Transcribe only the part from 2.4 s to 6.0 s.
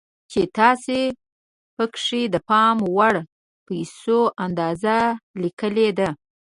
پام وړ پيسو اندازه ليکلې